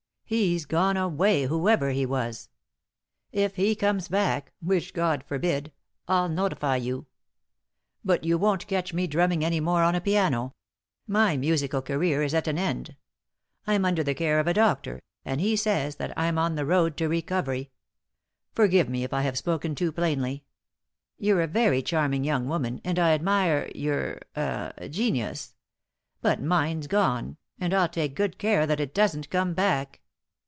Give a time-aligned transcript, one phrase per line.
[0.31, 2.47] He's gone away, whoever he was.
[3.33, 5.73] If he comes back which God forbid
[6.07, 7.07] I'll notify you.
[8.05, 10.53] But you won't catch me drumming any more on a piano.
[11.05, 12.95] My musical career is at an end.
[13.67, 16.95] I'm under the care of a doctor, and he says that I'm on the road
[16.95, 17.69] to recovery.
[18.53, 20.45] Forgive me if I have spoken too plainly.
[21.17, 25.55] You're a very charming young woman, and I admire your ah genius.
[26.21, 29.97] But mine's gone, and I'll take good care that it doesn't come back.